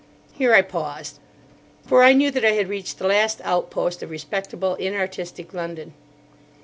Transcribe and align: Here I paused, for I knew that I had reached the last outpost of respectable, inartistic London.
Here 0.33 0.51
I 0.55 0.63
paused, 0.63 1.19
for 1.85 2.01
I 2.01 2.13
knew 2.13 2.31
that 2.31 2.43
I 2.43 2.53
had 2.53 2.67
reached 2.69 2.97
the 2.97 3.05
last 3.05 3.39
outpost 3.43 4.01
of 4.01 4.09
respectable, 4.09 4.73
inartistic 4.77 5.53
London. 5.53 5.93